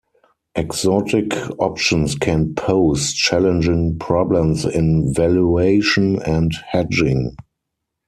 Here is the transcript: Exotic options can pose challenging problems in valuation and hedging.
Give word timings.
Exotic 0.55 1.31
options 1.59 2.15
can 2.15 2.55
pose 2.55 3.13
challenging 3.13 3.99
problems 3.99 4.65
in 4.65 5.13
valuation 5.13 6.19
and 6.23 6.51
hedging. 6.71 7.35